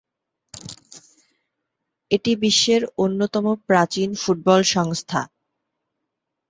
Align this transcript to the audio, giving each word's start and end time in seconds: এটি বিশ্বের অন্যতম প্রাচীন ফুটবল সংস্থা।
এটি 2.11 2.31
বিশ্বের 2.43 2.81
অন্যতম 2.97 3.45
প্রাচীন 3.67 4.09
ফুটবল 4.15 4.61
সংস্থা। 4.75 5.21